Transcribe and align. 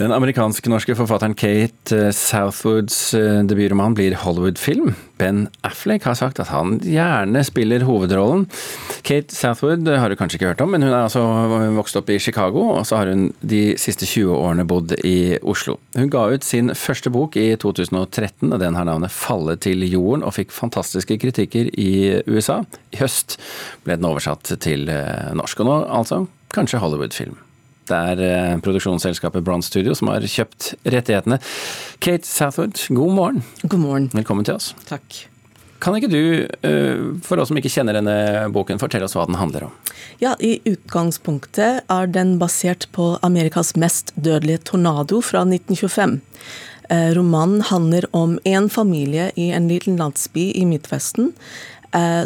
Den 0.00 0.14
amerikansk-norske 0.16 0.94
forfatteren 0.96 1.34
Kate 1.36 1.92
eh, 1.92 2.10
Southwoods 2.16 3.12
eh, 3.12 3.42
debutroman 3.44 3.92
blir 3.92 4.14
Hollywood-film. 4.22 4.94
Ben 5.20 5.42
Affleck 5.60 6.06
har 6.08 6.16
sagt 6.16 6.40
at 6.40 6.48
han 6.48 6.78
gjerne 6.80 7.42
spiller 7.44 7.84
hovedrollen. 7.84 8.46
Kate 9.04 9.36
Southwood 9.36 9.84
har 9.92 10.08
du 10.08 10.16
kanskje 10.16 10.38
ikke 10.38 10.54
hørt 10.54 10.62
om, 10.64 10.72
men 10.72 10.86
hun 10.86 10.94
er 10.94 11.02
altså 11.02 11.20
vokst 11.76 12.00
opp 12.00 12.08
i 12.08 12.16
Chicago, 12.16 12.62
og 12.78 12.86
så 12.88 13.02
har 13.02 13.12
hun 13.12 13.26
de 13.44 13.74
siste 13.80 14.08
20 14.08 14.32
årene 14.38 14.64
bodd 14.64 14.96
i 15.04 15.36
Oslo. 15.44 15.76
Hun 15.98 16.08
ga 16.08 16.24
ut 16.32 16.48
sin 16.48 16.72
første 16.72 17.12
bok 17.12 17.36
i 17.36 17.50
2013, 17.60 18.48
og 18.48 18.56
den 18.56 18.80
har 18.80 18.88
navnet 18.88 19.12
'Falle 19.12 19.58
til 19.60 19.84
jorden', 19.84 20.24
og 20.24 20.32
fikk 20.38 20.56
fantastiske 20.56 21.20
kritikker 21.20 21.68
i 21.76 22.22
USA. 22.24 22.62
I 22.96 23.04
høst 23.04 23.36
ble 23.84 24.00
den 24.00 24.08
oversatt 24.08 24.56
til 24.64 24.88
eh, 24.88 25.36
norsk, 25.36 25.60
og 25.60 25.68
nå 25.68 25.78
altså 25.84 26.24
kanskje 26.56 26.80
Hollywood-film. 26.80 27.36
Det 27.90 27.98
er 28.12 28.22
eh, 28.22 28.60
produksjonsselskapet 28.62 29.44
Bronze 29.46 29.70
Studio 29.70 29.96
som 29.98 30.12
har 30.12 30.22
kjøpt 30.22 30.74
rettighetene. 30.86 31.40
Kate 31.98 32.28
Southwood, 32.28 32.78
god 32.94 33.16
morgen. 33.16 33.42
God 33.64 33.82
morgen. 33.82 34.08
Velkommen 34.14 34.46
til 34.46 34.58
oss. 34.60 34.72
Takk. 34.88 35.24
Kan 35.80 35.96
ikke 35.96 36.10
du, 36.12 36.46
eh, 36.68 37.00
for 37.24 37.40
oss 37.40 37.48
som 37.48 37.58
ikke 37.58 37.72
kjenner 37.72 37.96
denne 37.96 38.16
boken, 38.52 38.78
fortelle 38.78 39.08
oss 39.08 39.16
hva 39.16 39.24
den 39.26 39.40
handler 39.40 39.70
om? 39.70 39.76
Ja, 40.20 40.34
I 40.38 40.60
utgangspunktet 40.68 41.86
er 41.88 42.10
den 42.12 42.36
basert 42.38 42.86
på 42.92 43.14
Amerikas 43.26 43.72
mest 43.80 44.12
dødelige 44.14 44.60
tornado 44.72 45.22
fra 45.24 45.46
1925. 45.48 46.20
Eh, 46.90 47.10
romanen 47.16 47.62
handler 47.62 48.04
om 48.12 48.38
en 48.44 48.68
familie 48.68 49.30
i 49.36 49.50
en 49.56 49.68
liten 49.70 49.96
landsby 49.96 50.50
i 50.52 50.66
Midtvesten 50.66 51.32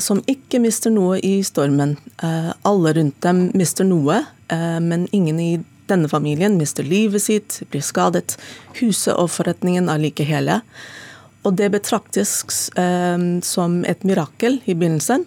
som 0.04 0.18
ikke 0.28 0.58
mister 0.60 0.92
noe 0.92 1.16
i 1.24 1.38
stormen. 1.46 1.94
alle 2.20 2.92
rundt 2.98 3.20
dem 3.24 3.38
mister 3.56 3.86
noe, 3.88 4.18
Eh, 4.48 4.80
men 4.80 5.08
ingen 5.10 5.40
i 5.40 5.60
denne 5.86 6.08
familien 6.08 6.58
mister 6.58 6.84
livet 6.84 7.22
sitt, 7.22 7.60
blir 7.70 7.84
skadet. 7.84 8.36
Huset 8.80 9.14
og 9.16 9.30
forretningen 9.32 9.90
er 9.92 10.00
like 10.00 10.26
hele. 10.28 10.60
Og 11.44 11.56
det 11.58 11.70
betraktes 11.74 12.70
eh, 12.80 13.18
som 13.44 13.82
et 13.88 14.04
mirakel 14.04 14.60
i 14.64 14.76
begynnelsen. 14.76 15.26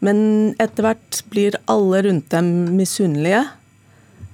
Men 0.00 0.20
etter 0.60 0.86
hvert 0.86 1.22
blir 1.32 1.58
alle 1.68 2.04
rundt 2.08 2.30
dem 2.32 2.52
misunnelige. 2.76 3.46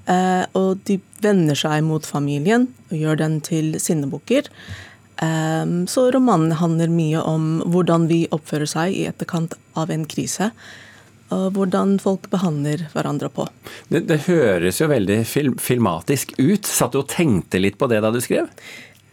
Eh, 0.06 0.44
og 0.54 0.82
de 0.86 1.00
vender 1.22 1.58
seg 1.58 1.82
mot 1.82 2.04
familien 2.06 2.68
og 2.90 2.98
gjør 2.98 3.22
den 3.22 3.40
til 3.42 3.74
sinnebukker. 3.82 4.50
Eh, 5.22 5.64
så 5.88 6.08
romanen 6.14 6.56
handler 6.60 6.92
mye 6.92 7.22
om 7.22 7.62
hvordan 7.64 8.08
vi 8.10 8.24
oppfører 8.34 8.68
seg 8.70 8.96
i 8.96 9.06
etterkant 9.10 9.56
av 9.78 9.92
en 9.92 10.04
krise 10.08 10.52
og 11.34 11.56
hvordan 11.56 11.96
folk 12.02 12.28
behandler 12.30 12.86
hverandre 12.92 13.30
på. 13.34 13.46
Det, 13.90 14.04
det 14.06 14.22
høres 14.28 14.80
jo 14.80 14.90
veldig 14.90 15.20
film, 15.26 15.56
filmatisk 15.58 16.36
ut. 16.38 16.68
Satt 16.68 16.94
du 16.94 17.02
og 17.02 17.08
tenkte 17.10 17.60
litt 17.62 17.78
på 17.80 17.88
det 17.90 18.02
da 18.04 18.12
du 18.14 18.20
skrev? 18.22 18.50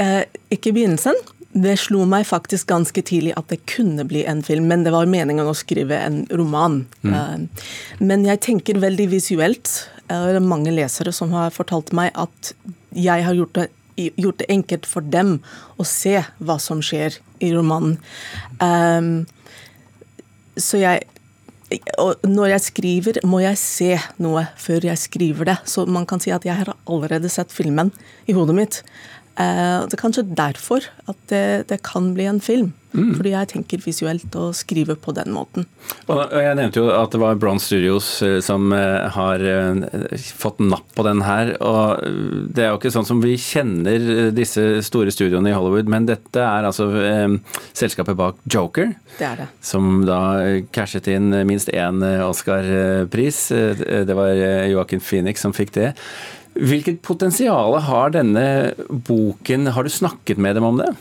Uh, 0.01 0.21
ikke 0.53 0.71
i 0.71 0.75
begynnelsen. 0.77 1.17
Det 1.53 1.75
slo 1.77 2.03
meg 2.09 2.25
faktisk 2.25 2.69
ganske 2.71 3.03
tidlig 3.05 3.35
at 3.37 3.49
det 3.51 3.61
kunne 3.69 4.05
bli 4.09 4.23
en 4.29 4.41
film, 4.45 4.65
men 4.71 4.85
det 4.85 4.93
var 4.93 5.09
meningen 5.09 5.45
å 5.45 5.57
skrive 5.57 5.99
en 6.01 6.23
roman. 6.33 6.79
Mm. 7.05 7.13
Eh, 7.13 7.67
men 8.01 8.25
jeg 8.25 8.41
tenker 8.41 8.81
veldig 8.81 9.05
visuelt. 9.11 9.69
Det 10.09 10.17
er 10.33 10.41
mange 10.41 10.73
lesere 10.73 11.13
som 11.13 11.33
har 11.37 11.53
fortalt 11.53 11.93
meg 11.93 12.09
at 12.17 12.55
jeg 12.97 13.25
har 13.25 13.37
gjort 13.37 13.53
det 13.59 13.67
gjort 13.95 14.41
det 14.41 14.49
enkelt 14.53 14.87
for 14.89 15.05
dem 15.05 15.37
å 15.77 15.85
se 15.87 16.19
hva 16.39 16.57
som 16.61 16.81
skjer 16.83 17.19
i 17.43 17.53
romanen. 17.53 17.97
Um, 18.59 19.25
så 20.59 20.81
jeg 20.81 21.09
og 21.97 22.21
når 22.27 22.51
jeg 22.51 22.63
skriver, 22.67 23.19
må 23.25 23.39
jeg 23.41 23.57
se 23.57 23.95
noe 24.21 24.43
før 24.61 24.85
jeg 24.91 25.01
skriver 25.01 25.49
det. 25.49 25.55
Så 25.69 25.87
man 25.89 26.05
kan 26.09 26.21
si 26.21 26.33
at 26.33 26.45
jeg 26.45 26.59
har 26.59 26.73
allerede 26.85 27.31
sett 27.33 27.53
filmen 27.53 27.89
i 28.29 28.35
hodet 28.37 28.55
mitt. 28.57 28.81
Eh, 29.33 29.79
det 29.89 29.97
er 29.97 30.01
kanskje 30.01 30.27
derfor 30.37 30.85
at 31.09 31.19
det, 31.31 31.67
det 31.71 31.81
kan 31.85 32.13
bli 32.13 32.29
en 32.29 32.41
film. 32.43 32.73
Mm. 32.93 33.15
Fordi 33.17 33.31
jeg 33.33 33.49
tenker 33.49 33.81
visuelt 33.81 34.35
og 34.37 34.53
skriver 34.53 34.97
på 35.01 35.13
den 35.17 35.33
måten. 35.33 35.65
Og 36.13 36.19
Jeg 36.29 36.57
nevnte 36.59 36.77
jo 36.77 36.91
at 36.93 37.13
det 37.13 37.21
var 37.21 37.39
Bronze 37.41 37.65
Studios 37.65 38.09
eh, 38.21 38.37
som 38.45 38.69
eh, 38.75 39.09
har 39.15 39.41
fått 40.37 40.61
napp 40.61 40.93
på 40.93 41.05
den 41.07 41.23
her. 41.25 41.55
og 41.57 42.03
Det 42.53 42.65
er 42.65 42.69
jo 42.69 42.77
ikke 42.77 42.93
sånn 42.93 43.07
som 43.09 43.23
vi 43.23 43.33
kjenner 43.41 44.29
disse 44.35 44.83
store 44.85 45.13
studioene 45.13 45.49
i 45.49 45.57
Hollywood, 45.57 45.89
men 45.89 46.05
dette 46.09 46.43
er 46.43 46.69
altså 46.69 46.91
eh, 47.01 47.39
selskapet 47.73 48.17
bak 48.19 48.37
Joker. 48.45 48.93
Det 49.17 49.27
er 49.31 49.41
det. 49.41 49.49
Som 49.65 50.05
da 50.05 50.21
cashet 50.73 51.09
inn 51.09 51.33
minst 51.49 51.73
én 51.73 52.01
Oscar-pris. 52.27 53.47
Det 53.49 54.17
var 54.17 54.37
Joaquin 54.69 55.01
Phoenix 55.01 55.41
som 55.41 55.53
fikk 55.55 55.73
det. 55.79 55.91
Hvilket 56.53 57.01
potensial 57.01 57.79
har 57.81 58.13
denne 58.13 58.45
boken? 58.89 59.71
Har 59.73 59.83
du 59.83 59.89
snakket 59.89 60.37
med 60.37 60.55
dem 60.55 60.67
om 60.67 60.77
det? 60.77 60.91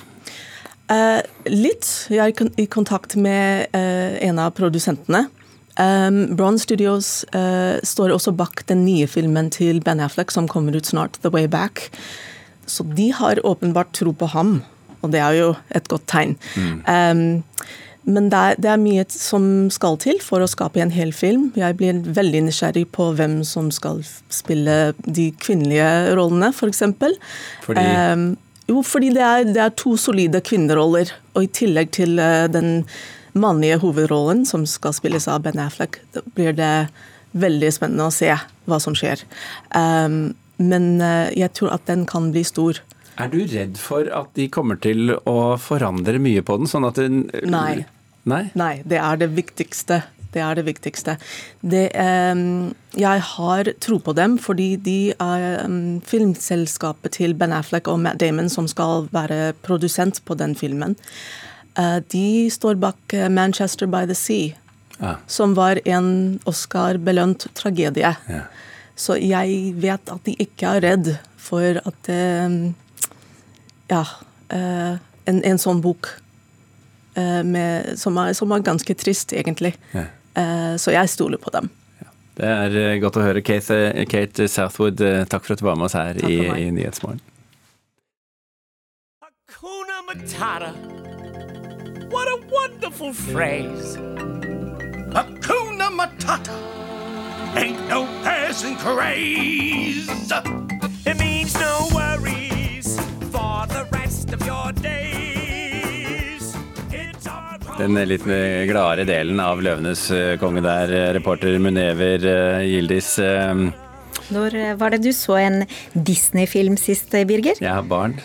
Uh, 0.93 1.21
litt. 1.49 1.87
Jeg 2.13 2.35
er 2.35 2.51
i 2.61 2.67
kontakt 2.67 3.17
med 3.21 3.69
uh, 3.77 4.17
en 4.25 4.41
av 4.43 4.55
produsentene. 4.57 5.27
Um, 5.81 6.35
Bron 6.37 6.59
Studios 6.61 7.23
uh, 7.33 7.79
står 7.85 8.13
også 8.13 8.35
bak 8.37 8.65
den 8.69 8.85
nye 8.85 9.07
filmen 9.09 9.49
til 9.53 9.81
Ben 9.85 10.03
Affleck 10.05 10.33
som 10.35 10.49
kommer 10.49 10.77
ut 10.77 10.89
snart, 10.89 11.17
'The 11.21 11.33
Way 11.33 11.49
Back'. 11.49 11.89
Så 12.67 12.85
de 12.85 13.11
har 13.13 13.41
åpenbart 13.47 13.93
tro 13.93 14.13
på 14.13 14.27
ham, 14.33 14.63
og 15.03 15.13
det 15.13 15.21
er 15.21 15.33
jo 15.37 15.55
et 15.75 15.89
godt 15.89 16.07
tegn. 16.07 16.37
Mm. 16.57 16.83
Um, 16.87 17.45
men 18.05 18.29
det 18.33 18.39
er, 18.39 18.57
det 18.59 18.71
er, 18.73 18.81
mye 18.83 19.05
som 19.15 19.45
skal 19.71 19.97
til 20.03 20.19
for 20.23 20.43
å 20.43 20.51
skape 20.51 20.81
en 20.83 20.91
hel 20.95 21.13
film. 21.15 21.51
Jeg 21.59 21.77
blir 21.79 22.01
veldig 22.03 22.47
nysgjerrig 22.49 22.89
på 22.95 23.13
hvem 23.19 23.41
som 23.47 23.71
skal 23.75 24.03
spille 24.33 24.95
de 25.07 25.29
kvinnelige 25.39 26.17
rollene, 26.19 26.51
f.eks. 26.51 26.83
For 26.99 27.15
fordi? 27.69 27.85
Eh, 27.87 28.25
jo, 28.73 28.83
fordi 28.87 29.13
det 29.15 29.23
er, 29.23 29.47
det 29.47 29.63
er, 29.63 29.75
to 29.79 29.95
solide 30.01 30.43
kvinneroller. 30.43 31.15
Og 31.37 31.47
i 31.47 31.53
tillegg 31.55 31.95
til 31.95 32.19
eh, 32.19 32.49
den 32.51 32.83
mannlige 33.39 33.79
hovedrollen, 33.85 34.43
som 34.51 34.67
skal 34.67 34.97
spilles 34.99 35.31
av 35.31 35.45
Ben 35.47 35.63
Affleck, 35.63 36.01
blir 36.35 36.59
det 36.59 36.75
veldig 37.39 37.71
spennende 37.73 38.11
å 38.11 38.15
se 38.15 38.35
hva 38.69 38.83
som 38.83 38.99
skjer. 38.99 39.23
Eh, 39.79 40.23
men 40.63 40.91
jeg 41.35 41.51
tror 41.57 41.73
at 41.75 41.87
den 41.89 42.05
kan 42.07 42.29
bli 42.35 42.43
stor. 42.47 42.83
Er 43.21 43.29
du 43.33 43.43
redd 43.45 43.77
for 43.81 44.09
at 44.09 44.33
de 44.39 44.49
kommer 44.53 44.79
til 44.81 45.13
å 45.29 45.37
forandre 45.61 46.21
mye 46.23 46.45
på 46.45 46.57
den? 46.61 46.71
sånn 46.71 46.89
at 46.89 47.01
den 47.01 47.27
Nei. 47.45 47.85
Nei? 48.29 48.45
Nei, 48.55 48.75
det 48.87 49.01
er 49.03 49.19
det 49.21 49.33
viktigste. 49.37 50.03
Det 50.33 50.41
er 50.41 50.57
det 50.57 50.65
viktigste. 50.65 51.19
Det, 51.61 51.83
um, 52.33 52.73
jeg 52.97 53.25
har 53.35 53.69
tro 53.85 53.99
på 54.01 54.15
dem 54.17 54.39
fordi 54.41 54.71
de 54.81 55.13
er 55.13 55.67
um, 55.67 56.01
filmselskapet 56.09 57.19
til 57.19 57.37
Ben 57.37 57.53
Affleck 57.53 57.91
og 57.91 58.01
Matt 58.01 58.21
Damon 58.23 58.49
som 58.53 58.69
skal 58.71 59.11
være 59.13 59.53
produsent 59.67 60.23
på 60.25 60.39
den 60.41 60.57
filmen. 60.57 60.97
Uh, 61.77 62.01
de 62.15 62.49
står 62.53 62.81
bak 62.81 63.17
uh, 63.17 63.29
Manchester 63.29 63.91
by 63.91 64.07
the 64.09 64.17
Sea, 64.17 64.57
ah. 65.01 65.21
som 65.27 65.57
var 65.59 65.81
en 65.85 66.41
Oscar-belønt 66.49 67.51
tragedie. 67.59 68.15
Ja. 68.29 68.45
Så 68.97 69.19
jeg 69.21 69.75
vet 69.83 70.13
at 70.13 70.25
de 70.25 70.37
ikke 70.41 70.79
er 70.79 70.87
redd 70.87 71.15
for 71.41 71.81
at 71.83 72.13
um, 72.13 72.73
ja, 73.93 74.03
uh, 74.55 74.95
en, 75.29 75.43
en, 75.45 75.61
sånn 75.61 75.83
bok 75.85 76.09
uh, 77.19 77.43
med, 77.45 77.93
som, 78.01 78.17
er, 78.23 78.33
som, 78.39 78.53
er, 78.55 78.65
ganske 78.65 78.97
trist, 78.99 79.35
egentlig. 79.37 79.75
Ja. 79.93 80.09
Uh, 80.33 80.73
så 80.81 80.95
jeg 80.97 81.13
stoler 81.13 81.41
på 81.43 81.53
dem. 81.55 81.69
Ja. 82.01 82.15
Det 82.39 82.55
er 82.55 83.03
godt 83.05 83.21
å 83.21 83.27
høre. 83.27 83.45
Kate, 83.45 84.07
Kate 84.09 84.49
Southwood, 84.49 85.03
takk 85.29 85.45
for 85.45 85.55
at 85.55 85.61
du 85.61 85.69
var 85.69 85.77
med 85.77 85.91
oss 85.91 85.99
her 85.99 86.19
i, 86.25 86.41
i 86.65 86.73
Nyhetsmorgen. 86.73 87.21
Matata. 90.13 90.75
What 92.11 92.29
a 92.29 92.37
wonderful 92.51 93.15
phrase. 93.15 93.97
Hakuna 93.97 95.89
Matata. 95.91 96.53
Ain't 97.57 97.89
no 97.89 98.05
passing 98.23 98.77
craze. 98.77 100.09
It 101.07 101.19
means 101.19 101.55
no 101.55 101.89
worries. 101.95 102.12
Den 107.79 107.97
litt 107.97 108.25
gladere 108.69 109.05
delen 109.09 109.41
av 109.41 109.63
'Løvenes 109.65 110.05
eh, 110.13 110.35
konge' 110.41 110.61
der, 110.65 110.93
eh, 110.93 111.13
reporter 111.17 111.57
Munever 111.59 112.21
eh, 112.21 112.67
Gildis. 112.69 113.17
Når 114.33 114.57
var 114.81 114.93
det 114.93 115.01
du 115.05 115.11
så 115.17 115.39
en 115.41 115.65
Disney-film 115.93 116.77
sist, 116.81 117.11
Birger? 117.29 117.57
Jeg 117.61 117.73
har 117.73 117.83
barn. 117.89 118.19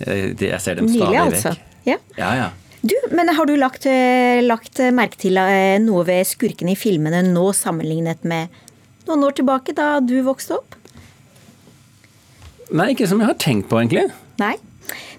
Jeg, 0.00 0.36
ser 0.60 0.80
dem 0.80 0.88
stadig 0.88 1.06
Nylig, 1.06 1.20
altså. 1.20 1.52
vekk. 1.52 1.76
Ja. 1.84 1.96
ja, 2.16 2.30
ja. 2.40 2.48
Du, 2.80 2.96
men 3.12 3.28
har 3.36 3.48
du 3.48 3.54
lagt, 3.60 3.84
lagt 4.44 4.80
merke 4.96 5.20
til 5.20 5.36
noe 5.84 6.04
ved 6.08 6.24
skurkene 6.28 6.72
i 6.72 6.80
filmene 6.80 7.20
nå 7.26 7.50
sammenlignet 7.56 8.24
med 8.24 8.48
noen 9.08 9.28
år 9.28 9.36
tilbake, 9.36 9.76
da 9.76 9.98
du 10.00 10.16
vokste 10.24 10.56
opp? 10.56 10.76
Nei, 12.72 12.92
ikke 12.94 13.08
som 13.10 13.20
jeg 13.20 13.28
har 13.28 13.40
tenkt 13.40 13.68
på, 13.68 13.80
egentlig. 13.80 14.08
Nei. 14.40 14.56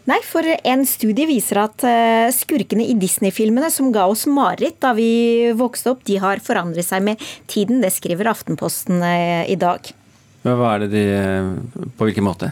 Nei, 0.10 0.18
for 0.26 0.42
en 0.46 0.82
studie 0.90 1.28
viser 1.30 1.60
at 1.62 1.84
eh, 1.86 2.32
skurkene 2.34 2.88
i 2.90 2.96
Disney-filmene 2.98 3.70
som 3.70 3.92
ga 3.94 4.08
oss 4.10 4.26
mareritt 4.26 4.80
da 4.82 4.96
vi 4.98 5.52
vokste 5.58 5.94
opp, 5.94 6.02
de 6.08 6.18
har 6.24 6.42
forandret 6.42 6.88
seg 6.88 7.06
med 7.06 7.22
tiden. 7.52 7.84
Det 7.84 7.92
skriver 7.94 8.32
Aftenposten 8.32 9.04
eh, 9.06 9.46
i 9.52 9.60
dag. 9.62 9.92
Hva 10.42 10.72
er 10.74 10.88
det 10.88 10.90
de 10.96 11.04
På 12.00 12.08
hvilken 12.08 12.26
måte? 12.26 12.50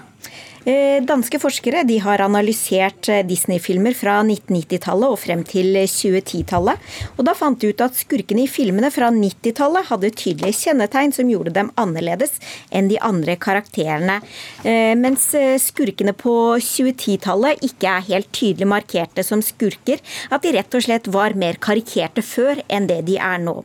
Eh, 0.69 0.99
danske 1.01 1.39
forskere 1.41 1.81
har 2.03 2.21
analysert 2.21 3.07
eh, 3.09 3.23
Disney-filmer 3.25 3.95
fra 3.97 4.19
1990-tallet 4.21 5.13
og 5.13 5.17
frem 5.17 5.41
til 5.47 5.73
2010-tallet. 5.89 6.89
Og 7.15 7.25
Da 7.25 7.33
fant 7.37 7.57
de 7.61 7.71
ut 7.71 7.81
at 7.81 7.97
skurkene 7.97 8.43
i 8.43 8.49
filmene 8.51 8.91
fra 8.93 9.09
90-tallet 9.13 9.87
hadde 9.89 10.11
tydelige 10.13 10.59
kjennetegn 10.59 11.13
som 11.15 11.31
gjorde 11.31 11.55
dem 11.55 11.71
annerledes 11.79 12.35
enn 12.69 12.89
de 12.91 12.99
andre 13.01 13.37
karakterene. 13.39 14.19
Eh, 14.61 14.93
mens 14.99 15.31
skurkene 15.63 16.13
på 16.13 16.35
2010-tallet 16.61 17.65
ikke 17.65 17.95
er 17.95 18.07
helt 18.11 18.29
tydelig 18.35 18.69
markerte 18.69 19.25
som 19.25 19.41
skurker. 19.45 20.03
At 20.29 20.45
de 20.45 20.53
rett 20.53 20.77
og 20.77 20.85
slett 20.85 21.09
var 21.09 21.37
mer 21.39 21.57
karikerte 21.57 22.21
før 22.25 22.61
enn 22.67 22.89
det 22.91 22.99
de 23.09 23.17
er 23.17 23.41
nå. 23.41 23.63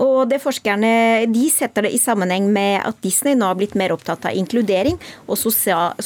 Og 0.00 0.18
det 0.30 0.40
Forskerne 0.46 1.26
de 1.26 1.48
setter 1.50 1.88
det 1.88 1.90
i 1.96 1.98
sammenheng 1.98 2.46
med 2.54 2.78
at 2.86 3.00
Disney 3.02 3.34
nå 3.34 3.48
har 3.50 3.56
blitt 3.58 3.74
mer 3.74 3.90
opptatt 3.90 4.28
av 4.28 4.36
inkludering 4.38 4.94
og 5.26 5.40
sosial, 5.40 5.96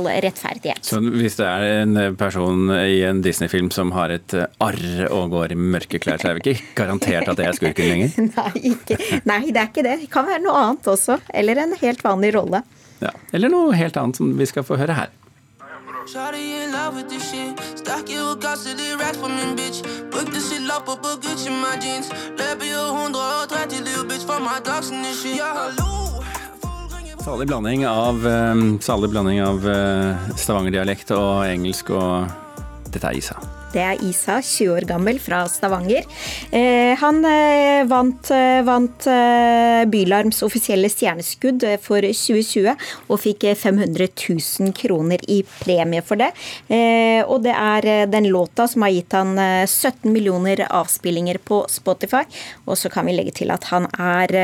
sosial 0.00 0.22
rettferdighet. 0.24 0.84
Så 0.84 1.00
hvis 1.00 1.36
det 1.36 1.46
er 1.46 1.82
en 1.82 2.16
person 2.16 2.70
i 2.70 3.02
en 3.06 3.22
Disney-film 3.22 3.70
som 3.70 3.92
har 3.92 4.10
et 4.10 4.34
arr 4.60 5.06
og 5.10 5.30
går 5.30 5.52
i 5.52 5.56
mørke 5.56 5.98
klær, 5.98 6.20
så 6.20 6.30
er 6.30 6.38
vi 6.38 6.54
ikke 6.54 6.74
garantert 6.76 7.28
at 7.28 7.36
det 7.36 7.46
er 7.46 7.56
skurken 7.56 7.88
lenger? 7.88 8.10
Nei, 8.36 8.74
ikke. 8.74 8.98
Nei, 9.24 9.50
det 9.50 9.60
er 9.60 9.70
ikke 9.70 9.86
det. 9.86 9.96
Det 10.02 10.10
kan 10.10 10.26
være 10.26 10.42
noe 10.44 10.56
annet 10.56 10.86
også. 10.86 11.20
Eller 11.34 11.56
en 11.62 11.74
helt 11.80 12.04
vanlig 12.04 12.34
rolle. 12.34 12.62
Ja, 13.00 13.14
eller 13.32 13.48
noe 13.48 13.72
helt 13.74 13.96
annet 13.96 14.16
som 14.20 14.36
vi 14.36 14.46
skal 14.46 14.64
få 14.66 14.76
høre 14.80 14.96
her. 14.96 15.16
Shawty 16.10 16.64
in 16.64 16.72
love 16.72 16.96
with 16.96 17.08
this 17.08 17.22
shit. 17.22 17.54
Stack 17.78 18.10
it 18.10 18.18
og 18.18 18.40
gasse 18.42 18.72
racks 18.98 19.18
på 19.18 19.28
min 19.28 19.54
bitch. 19.54 19.84
Bruk 20.10 20.32
det 20.34 20.42
shit 20.42 20.64
lapp 20.66 20.88
på 20.88 20.96
Gucci 21.22 21.52
my 21.54 21.76
jeans. 21.78 22.10
Løper 22.40 22.66
130 22.66 23.84
liv, 23.86 24.00
bitch, 24.10 24.26
for 24.26 24.40
my 24.40 24.58
dogs 24.64 24.90
and 24.90 25.04
this 25.04 25.22
shit. 25.22 25.36
Ja, 25.36 25.52
hallo. 25.54 25.90
Salig 27.20 27.48
blanding 27.48 27.86
av, 27.86 28.26
uh, 28.26 28.78
salig 28.80 29.10
blanding 29.10 29.42
av 29.44 29.66
uh, 29.68 30.36
stavangerdialekt 30.40 31.12
og 31.12 31.44
engelsk, 31.44 31.92
og 31.92 32.30
dette 32.88 33.10
er 33.10 33.18
Isa. 33.20 33.40
Det 33.70 33.82
er 33.86 34.00
Isa, 34.02 34.40
20 34.42 34.72
år 34.74 34.84
gammel, 34.88 35.20
fra 35.22 35.44
Stavanger. 35.48 36.06
Eh, 36.50 36.96
han 36.98 37.20
eh, 37.26 37.84
vant, 37.86 38.30
eh, 38.34 38.62
vant 38.66 39.06
eh, 39.06 39.84
Bylarms 39.90 40.42
offisielle 40.42 40.90
stjerneskudd 40.90 41.62
eh, 41.68 41.76
for 41.78 42.02
2020 42.02 42.72
og 43.06 43.20
fikk 43.22 43.46
500 43.60 44.08
000 44.10 44.74
kroner 44.74 45.22
i 45.30 45.40
premie 45.60 46.02
for 46.02 46.18
det. 46.18 46.32
og 47.30 47.42
det 47.44 47.52
er 47.54 48.06
den 48.10 48.26
låta 48.32 48.66
som 48.68 48.82
har 48.82 48.92
gitt 48.94 49.14
han 49.14 49.38
17 49.38 50.10
millioner 50.12 50.64
avspillinger 50.66 51.38
på 51.38 51.62
Spotify. 51.70 52.24
Og 52.66 52.78
så 52.78 52.90
kan 52.90 53.06
vi 53.06 53.14
legge 53.14 53.36
til 53.42 53.54
at 53.54 53.70
han 53.70 53.86
er, 53.98 54.34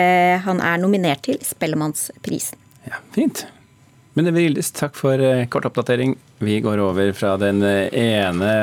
han 0.46 0.62
er 0.62 0.78
nominert 0.82 1.26
til 1.26 1.42
Spellemannsprisen. 1.42 2.65
Ja, 2.86 3.02
fint. 3.14 3.46
Men 4.16 4.30
Eve 4.30 4.46
Gildes, 4.46 4.70
takk 4.72 4.96
for 4.96 5.20
kort 5.52 5.68
oppdatering. 5.68 6.14
Vi 6.40 6.60
går 6.64 6.80
over 6.80 7.12
fra 7.12 7.34
den 7.40 7.60
ene, 7.60 8.54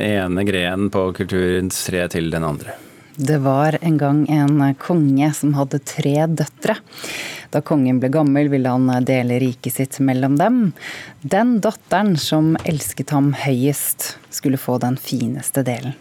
ene 0.00 0.44
grenen 0.48 0.88
på 0.92 1.10
kulturens 1.16 1.82
tre 1.84 2.06
til 2.12 2.30
den 2.32 2.46
andre. 2.48 2.72
Det 3.16 3.36
var 3.44 3.76
en 3.84 3.98
gang 4.00 4.22
en 4.32 4.74
konge 4.80 5.28
som 5.36 5.52
hadde 5.58 5.82
tre 5.84 6.14
døtre. 6.32 6.78
Da 7.52 7.60
kongen 7.60 7.98
ble 8.00 8.08
gammel, 8.08 8.48
ville 8.48 8.72
han 8.72 8.88
dele 9.04 9.36
riket 9.42 9.76
sitt 9.76 9.98
mellom 10.00 10.38
dem. 10.40 10.60
Den 11.20 11.58
datteren 11.60 12.16
som 12.16 12.54
elsket 12.64 13.12
ham 13.12 13.34
høyest, 13.36 14.14
skulle 14.32 14.56
få 14.56 14.78
den 14.80 14.96
fineste 14.96 15.60
delen. 15.66 15.92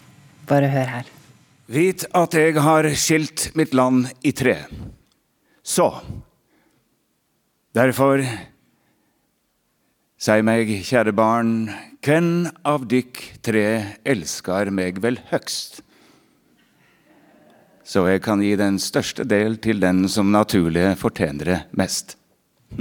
Bare 0.47 0.71
hør 0.71 0.87
her. 0.95 1.11
Vit 1.67 2.07
at 2.15 2.35
jeg 2.35 2.55
har 2.63 2.87
skilt 2.95 3.49
mitt 3.59 3.75
land 3.75 4.07
i 4.23 4.31
tre. 4.31 4.55
Så 5.63 5.91
Derfor 7.71 8.19
Sei 10.21 10.43
meg, 10.45 10.69
kjære 10.85 11.15
barn, 11.17 11.71
hvem 12.05 12.43
av 12.67 12.83
dykk 12.85 13.21
tre 13.41 13.63
elskar 14.05 14.69
meg 14.69 14.99
vel 15.01 15.17
høgst? 15.31 15.79
Så 17.81 18.03
jeg 18.05 18.21
kan 18.27 18.43
gi 18.43 18.51
den 18.59 18.77
største 18.77 19.25
del 19.25 19.57
til 19.63 19.81
den 19.81 20.03
som 20.11 20.29
naturlig 20.35 20.91
fortjener 21.01 21.49
det 21.49 21.57
mest. 21.79 22.19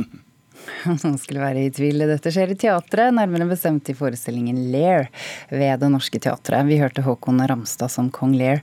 Noen 0.84 1.16
skulle 1.22 1.40
være 1.46 1.64
i 1.64 1.72
tvil. 1.72 2.04
Dette 2.10 2.34
skjer 2.34 2.52
i 2.52 2.60
teatret, 2.60 3.14
nærmere 3.16 3.48
bestemt 3.48 3.88
i 3.88 3.96
forestillingen 3.96 4.68
Lair 4.74 5.08
ved 5.48 5.80
Det 5.80 5.94
Norske 5.94 6.20
Teatret. 6.20 6.68
Vi 6.68 6.82
hørte 6.82 7.06
Håkon 7.06 7.40
Ramstad 7.48 7.94
som 7.94 8.12
kong 8.12 8.36
Lair. 8.36 8.60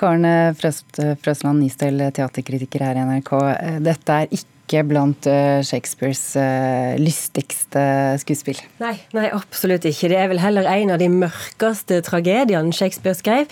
Karen 0.00 0.26
Frøsland 0.58 1.62
Nystøl, 1.62 2.08
teaterkritiker 2.10 2.88
her 2.88 2.98
i 2.98 3.08
NRK. 3.12 3.34
Dette 3.84 4.22
er 4.24 4.32
ikke 4.32 4.56
ikke 4.68 4.84
blant 4.90 5.26
eh, 5.30 5.64
Shakespeares 5.64 6.22
eh, 6.36 6.96
lystigste 7.00 7.82
skuespill. 8.20 8.60
Nei, 8.82 8.98
nei, 9.16 9.28
absolutt 9.32 9.88
ikke. 9.88 10.12
Det 10.12 10.18
er 10.20 10.28
vel 10.30 10.42
heller 10.42 10.68
en 10.68 10.92
av 10.92 11.00
de 11.00 11.08
mørkeste 11.12 12.02
tragediene 12.04 12.76
Shakespeare 12.76 13.16
skrev. 13.16 13.48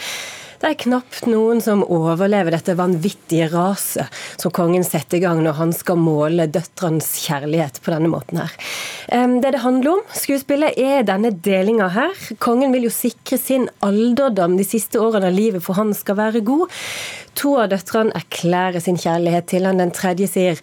Det 0.57 0.71
er 0.71 0.79
knapt 0.87 1.27
noen 1.29 1.59
som 1.61 1.83
overlever 1.85 2.55
dette 2.55 2.77
vanvittige 2.79 3.51
raset 3.53 4.09
som 4.41 4.53
kongen 4.57 4.87
setter 4.87 5.19
i 5.19 5.25
gang 5.25 5.43
når 5.45 5.59
han 5.59 5.75
skal 5.77 6.01
måle 6.01 6.47
døtrenes 6.49 7.11
kjærlighet 7.27 7.83
på 7.85 7.93
denne 7.93 8.09
måten 8.09 8.41
her. 8.41 8.55
Det 9.07 9.53
det 9.53 9.61
handler 9.61 9.99
om, 9.99 10.03
skuespillet, 10.17 10.79
er 10.81 11.05
denne 11.07 11.35
delinga 11.45 11.91
her. 11.93 12.17
Kongen 12.41 12.73
vil 12.73 12.89
jo 12.89 12.95
sikre 12.95 13.37
sin 13.41 13.69
alderdom 13.85 14.57
de 14.57 14.65
siste 14.65 15.01
årene 15.01 15.29
av 15.29 15.37
livet 15.37 15.65
for 15.65 15.77
han 15.77 15.93
skal 15.97 16.19
være 16.25 16.45
god. 16.49 16.73
To 17.43 17.59
av 17.61 17.69
døtrene 17.75 18.17
erklærer 18.17 18.81
sin 18.81 18.97
kjærlighet 19.01 19.51
til 19.53 19.69
han, 19.69 19.83
den 19.83 19.93
tredje 19.93 20.31
sier 20.33 20.63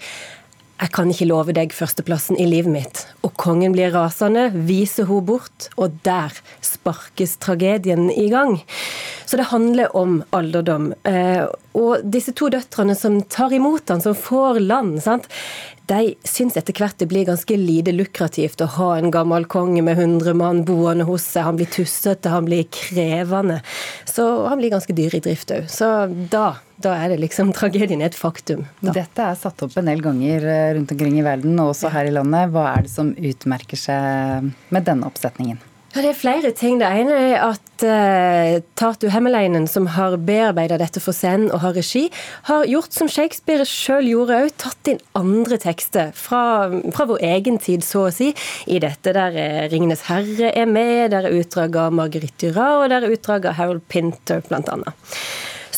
jeg 0.81 0.91
kan 0.95 1.11
ikke 1.11 1.27
love 1.29 1.53
deg 1.55 1.73
førsteplassen 1.75 2.39
i 2.41 2.47
livet 2.49 2.73
mitt. 2.73 3.03
Og 3.23 3.35
kongen 3.39 3.75
blir 3.75 3.93
rasende, 3.93 4.49
viser 4.67 5.07
hun 5.07 5.25
bort, 5.27 5.69
og 5.77 5.99
der 6.03 6.33
sparkes 6.65 7.37
tragedien 7.43 8.09
i 8.11 8.27
gang. 8.33 8.57
Så 9.25 9.39
det 9.39 9.51
handler 9.53 9.93
om 9.95 10.21
alderdom. 10.35 10.91
Eh, 11.07 11.45
og 11.77 12.03
disse 12.03 12.33
to 12.37 12.49
døtrene 12.53 12.97
som 12.97 13.21
tar 13.31 13.53
imot 13.55 13.89
han, 13.89 14.03
som 14.03 14.17
får 14.17 14.59
land, 14.65 14.99
sant? 15.05 15.29
de 15.91 16.13
syns 16.27 16.55
etter 16.55 16.75
hvert 16.79 16.95
det 17.01 17.09
blir 17.11 17.25
ganske 17.27 17.55
lite 17.59 17.91
lukrativt 17.91 18.61
å 18.63 18.69
ha 18.77 18.89
en 18.95 19.11
gammel 19.11 19.45
konge 19.51 19.83
med 19.83 19.99
100 19.99 20.37
mann 20.39 20.61
boende 20.67 21.07
hos 21.07 21.25
seg. 21.27 21.47
Han 21.49 21.59
blir 21.59 21.71
tussete, 21.71 22.31
han 22.31 22.47
blir 22.47 22.69
krevende. 22.71 23.59
Så 24.07 24.25
han 24.47 24.61
blir 24.61 24.71
ganske 24.73 24.95
dyr 24.95 25.17
i 25.17 25.23
drift 25.23 25.51
òg. 25.51 25.67
Så 25.71 25.89
da 26.31 26.53
da 26.83 26.95
er 26.99 27.13
det 27.13 27.21
liksom 27.23 27.53
tragedien 27.57 28.03
et 28.05 28.17
faktum. 28.17 28.65
Da. 28.81 28.95
Dette 29.01 29.27
er 29.27 29.39
satt 29.39 29.65
opp 29.65 29.77
en 29.79 29.91
del 29.91 30.03
ganger 30.03 30.47
eh, 30.47 30.71
rundt 30.77 30.95
omkring 30.95 31.19
i 31.19 31.25
verden, 31.25 31.59
og 31.59 31.73
også 31.73 31.93
her 31.93 32.09
i 32.09 32.15
landet. 32.15 32.53
Hva 32.53 32.69
er 32.73 32.87
det 32.87 32.93
som 32.93 33.13
utmerker 33.13 33.79
seg 33.79 34.49
med 34.73 34.89
denne 34.89 35.07
oppsetningen? 35.09 35.61
Ja, 35.93 36.01
Det 36.01 36.09
er 36.09 36.17
flere 36.17 36.49
ting. 36.57 36.79
Det 36.81 36.87
ene 36.89 37.13
er 37.13 37.35
at 37.51 37.83
uh, 37.85 38.61
Tartu 38.73 39.11
Hemmeleinen, 39.13 39.67
som 39.69 39.85
har 39.93 40.15
bearbeida 40.17 40.79
dette 40.81 40.97
for 41.03 41.13
scenen 41.13 41.51
og 41.53 41.61
har 41.61 41.75
regi, 41.77 42.07
har 42.49 42.65
gjort 42.65 42.97
som 42.97 43.11
Shakespeare 43.11 43.67
sjøl 43.69 44.09
gjorde 44.09 44.39
òg, 44.41 44.55
tatt 44.57 44.89
inn 44.89 45.03
andre 45.13 45.59
tekster 45.61 46.09
fra, 46.17 46.71
fra, 46.97 47.05
vår 47.11 47.21
egen 47.29 47.61
tid, 47.61 47.85
så 47.85 48.07
å 48.07 48.13
si, 48.15 48.31
i 48.65 48.81
dette. 48.81 49.13
Der 49.13 49.37
er 49.37 49.69
'Ringenes 49.69 50.07
herre' 50.09 50.49
er 50.49 50.65
med, 50.65 51.11
der 51.13 51.29
er 51.29 51.37
utdrag 51.37 51.77
av 51.77 51.93
Marguerite 51.93 52.49
Duras, 52.49 52.81
og 52.81 52.89
der 52.89 53.05
er 53.05 53.13
utdrag 53.13 53.45
av 53.45 53.59
Harold 53.61 53.85
Pinter, 53.85 54.41
blant 54.49 54.73
annet 54.73 54.97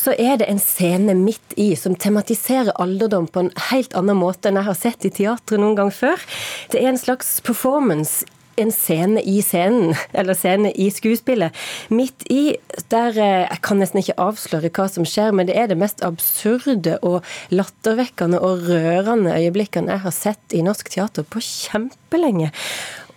så 0.06 0.14
er 0.14 0.38
det 0.38 0.46
en 0.46 0.62
scene 0.62 1.16
midt 1.18 1.56
i 1.58 1.72
som 1.78 1.96
tematiserer 1.98 2.76
alderdom 2.78 3.26
på 3.26 3.42
en 3.42 3.52
helt 3.72 3.96
annen 3.98 4.20
måte 4.20 4.50
enn 4.50 4.60
jeg 4.60 4.68
har 4.68 4.78
sett 4.78 5.06
i 5.08 5.12
teatret 5.18 5.58
noen 5.58 5.76
gang 5.78 5.92
før. 5.94 6.22
Det 6.70 6.78
er 6.82 6.92
en 6.92 7.00
slags 7.00 7.40
performance 7.46 8.26
en 8.56 8.70
scene 8.72 9.20
i 9.20 9.40
scenen, 9.44 9.94
eller 10.18 10.36
scene 10.38 10.70
i 10.72 10.88
skuespillet, 10.94 11.54
midt 11.92 12.24
i 12.32 12.56
der 12.92 13.18
eh, 13.20 13.44
Jeg 13.46 13.60
kan 13.66 13.80
nesten 13.82 14.00
ikke 14.00 14.16
avsløre 14.22 14.70
hva 14.72 14.86
som 14.92 15.04
skjer, 15.08 15.34
men 15.36 15.48
det 15.48 15.58
er 15.60 15.68
det 15.70 15.78
mest 15.80 16.00
absurde 16.06 16.96
og 17.04 17.20
lattervekkende 17.52 18.40
og 18.40 18.64
rørende 18.70 19.34
øyeblikkene 19.36 19.92
jeg 19.92 20.04
har 20.06 20.14
sett 20.14 20.56
i 20.56 20.64
norsk 20.64 20.88
teater 20.94 21.26
på 21.28 21.42
kjempelenge. 21.44 22.52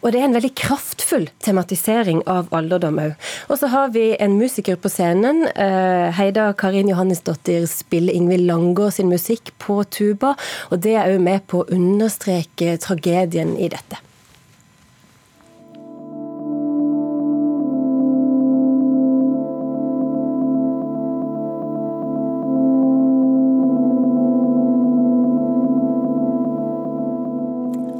Og 0.01 0.13
det 0.13 0.22
er 0.22 0.29
en 0.29 0.36
veldig 0.38 0.53
kraftfull 0.56 1.27
tematisering 1.44 2.22
av 2.29 2.51
alderdom 2.56 3.01
òg. 3.03 3.29
Og 3.51 3.60
så 3.60 3.70
har 3.74 3.91
vi 3.96 4.13
en 4.20 4.38
musiker 4.39 4.79
på 4.79 4.91
scenen. 4.91 5.46
Eh, 5.51 6.10
Heida 6.15 6.50
Karin 6.58 6.91
Johannesdottir 6.91 7.68
spiller 7.70 8.15
Ingvild 8.15 8.48
Langgaard 8.48 8.96
sin 8.96 9.12
musikk 9.12 9.51
på 9.60 9.82
tuba, 9.91 10.36
og 10.72 10.84
det 10.86 10.96
er 10.96 11.12
òg 11.12 11.24
med 11.24 11.48
på 11.51 11.63
å 11.63 11.72
understreke 11.75 12.77
tragedien 12.79 13.58
i 13.60 13.72
dette. 13.72 14.00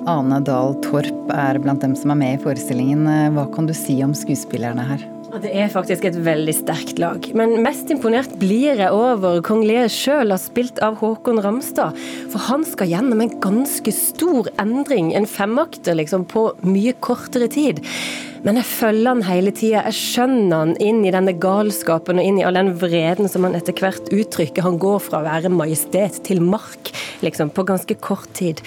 Ane 0.10 0.40
Dahl 0.42 0.74
Torp 0.82 1.30
er 1.36 1.60
blant 1.62 1.84
dem 1.86 1.94
som 1.98 2.10
er 2.10 2.18
med 2.18 2.38
i 2.38 2.42
forestillingen. 2.42 3.06
Hva 3.36 3.46
kan 3.54 3.68
du 3.70 3.76
si 3.78 4.00
om 4.02 4.16
skuespillerne 4.18 4.86
her? 4.88 5.04
Det 5.40 5.52
er 5.54 5.70
faktisk 5.70 6.08
et 6.10 6.16
veldig 6.26 6.54
sterkt 6.58 6.98
lag. 6.98 7.28
Men 7.38 7.60
mest 7.62 7.92
imponert 7.94 8.32
blir 8.42 8.80
jeg 8.82 8.90
over 8.90 9.44
kong 9.46 9.62
Lear 9.68 9.92
sjøl 9.94 10.34
spilt 10.42 10.82
av 10.82 10.98
Håkon 11.04 11.42
Ramstad. 11.46 11.98
For 12.34 12.42
han 12.50 12.66
skal 12.66 12.90
gjennom 12.90 13.22
en 13.22 13.36
ganske 13.44 13.94
stor 13.94 14.50
endring, 14.58 15.14
en 15.14 15.30
femakter 15.30 16.00
liksom, 16.00 16.26
på 16.26 16.48
mye 16.66 16.96
kortere 17.06 17.52
tid. 17.54 17.84
Men 18.46 18.60
jeg 18.60 18.68
følger 18.70 19.10
han 19.10 19.24
hele 19.28 19.52
tida. 19.56 19.82
Jeg 19.90 19.98
skjønner 19.98 20.62
han 20.62 20.74
inn 20.84 21.02
i 21.04 21.12
denne 21.12 21.34
galskapen 21.42 22.22
og 22.22 22.26
inn 22.26 22.40
i 22.40 22.46
all 22.48 22.56
den 22.56 22.72
vreden 22.80 23.28
som 23.32 23.44
han 23.48 23.58
etter 23.58 23.76
hvert 23.76 24.12
uttrykker. 24.16 24.64
Han 24.64 24.80
går 24.80 25.00
fra 25.04 25.20
å 25.20 25.28
være 25.28 25.52
majestet 25.52 26.22
til 26.28 26.40
mark, 26.44 26.92
liksom, 27.26 27.52
på 27.56 27.66
ganske 27.68 27.98
kort 28.00 28.32
tid. 28.40 28.62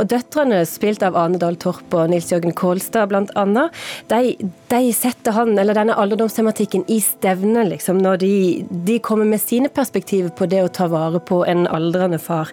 Og 0.00 0.08
døtrene, 0.08 0.62
spilt 0.68 1.04
av 1.04 1.18
Ane 1.20 1.40
Dahl 1.40 1.58
Torp 1.60 1.92
og 1.98 2.08
Nils 2.12 2.30
Jørgen 2.32 2.56
Kålstad 2.56 3.10
blant 3.12 3.34
annet, 3.38 3.74
de, 4.08 4.34
de 4.72 4.82
setter 4.96 5.36
han, 5.36 5.52
eller 5.60 5.76
denne 5.76 5.96
alderdomstematikken, 5.98 6.86
i 6.88 7.00
stevne, 7.04 7.66
liksom, 7.68 8.00
når 8.04 8.22
de, 8.24 8.32
de 8.88 8.98
kommer 9.04 9.28
med 9.28 9.42
sine 9.44 9.68
perspektiver 9.68 10.32
på 10.32 10.48
det 10.48 10.64
å 10.64 10.72
ta 10.72 10.88
vare 10.88 11.20
på 11.20 11.42
en 11.48 11.66
aldrende 11.68 12.20
far. 12.22 12.52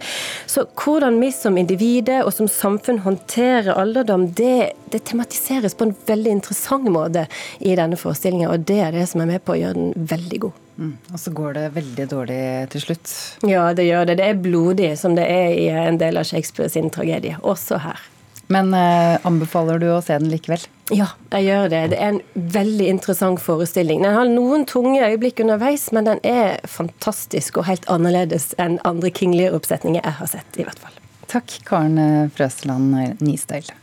Så 0.50 0.68
hvordan 0.76 1.22
vi 1.24 1.32
som 1.36 1.60
individer 1.60 2.26
og 2.26 2.36
som 2.36 2.52
samfunn 2.52 3.04
håndterer 3.06 3.76
alderdom, 3.80 4.28
det, 4.36 4.74
det 4.92 5.04
tematiseres 5.10 5.76
på 5.78 5.88
en 5.88 5.96
veldig 6.08 6.38
interessant 6.40 6.90
måte 6.92 7.26
i 7.60 7.76
denne 7.78 7.98
forestillinga, 8.00 8.52
og 8.52 8.66
det 8.70 8.80
er 8.86 8.96
det 8.96 9.08
som 9.12 9.24
er 9.24 9.32
med 9.36 9.46
på 9.46 9.56
å 9.56 9.60
gjøre 9.60 9.80
den 9.80 10.08
veldig 10.14 10.42
god. 10.48 10.64
Mm. 10.76 10.96
Og 11.14 11.20
så 11.20 11.32
går 11.32 11.54
det 11.56 11.70
veldig 11.76 12.08
dårlig 12.12 12.42
til 12.74 12.84
slutt. 12.84 13.14
Ja, 13.48 13.70
det 13.74 13.88
gjør 13.88 14.10
det. 14.10 14.18
Det 14.20 14.28
er 14.28 14.42
blodig, 14.44 14.92
som 15.00 15.16
det 15.16 15.28
er 15.32 15.54
i 15.56 15.70
en 15.72 16.02
del 16.02 16.20
av 16.20 16.28
Shakespeare 16.28 16.72
sin 16.72 16.92
tragedie. 16.94 17.38
Også 17.42 17.80
her. 17.84 18.02
Men 18.48 18.74
eh, 18.78 19.16
anbefaler 19.26 19.80
du 19.82 19.88
å 19.90 20.02
se 20.06 20.18
den 20.20 20.30
likevel? 20.30 20.62
Ja, 20.94 21.08
jeg 21.34 21.48
gjør 21.48 21.72
det. 21.72 21.80
Det 21.96 21.98
er 21.98 22.12
en 22.14 22.50
veldig 22.54 22.90
interessant 22.92 23.42
forestilling. 23.42 24.04
Den 24.06 24.14
har 24.14 24.30
noen 24.30 24.68
tunge 24.70 25.02
øyeblikk 25.02 25.42
underveis, 25.42 25.88
men 25.96 26.06
den 26.12 26.22
er 26.22 26.60
fantastisk 26.70 27.58
og 27.62 27.66
helt 27.72 27.88
annerledes 27.90 28.52
enn 28.62 28.78
andre 28.86 29.10
King 29.16 29.34
Lear-oppsetninger 29.34 30.04
jeg 30.04 30.20
har 30.20 30.30
sett, 30.30 30.62
i 30.62 30.68
hvert 30.68 30.84
fall. 30.84 31.02
Takk, 31.32 31.58
Karen 31.66 32.30
Frøsland 32.36 32.94
Nistøyl. 33.26 33.74